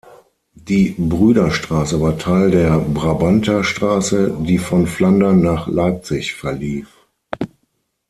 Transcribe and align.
Die 0.55 0.95
Brüderstraße 0.97 2.01
war 2.01 2.17
Teil 2.17 2.49
der 2.49 2.79
Brabanter 2.79 3.63
Straße, 3.63 4.35
die 4.41 4.57
von 4.57 4.87
Flandern 4.87 5.41
nach 5.43 5.67
Leipzig 5.67 6.33
verlief. 6.33 6.97